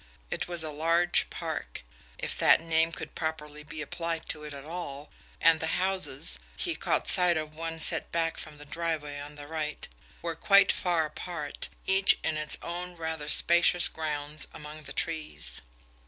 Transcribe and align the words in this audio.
It 0.31 0.47
was 0.47 0.63
a 0.63 0.71
large 0.71 1.29
park, 1.29 1.83
if 2.17 2.35
that 2.39 2.59
name 2.59 2.91
could 2.91 3.13
properly 3.13 3.61
be 3.61 3.83
applied 3.83 4.27
to 4.29 4.43
it 4.43 4.51
at 4.55 4.65
all, 4.65 5.11
and 5.39 5.59
the 5.59 5.77
houses 5.77 6.39
he 6.57 6.73
caught 6.75 7.07
sight 7.07 7.37
of 7.37 7.53
one 7.53 7.79
set 7.79 8.11
back 8.11 8.37
from 8.39 8.57
the 8.57 8.65
driveway 8.65 9.19
on 9.19 9.35
the 9.35 9.45
right 9.45 9.87
were 10.23 10.33
quite 10.33 10.71
far 10.71 11.05
apart, 11.05 11.69
each 11.85 12.17
in 12.23 12.35
its 12.35 12.57
own 12.63 12.95
rather 12.97 13.29
spacious 13.29 13.87
grounds 13.87 14.47
among 14.55 14.85
the 14.85 14.91
trees. 14.93 15.61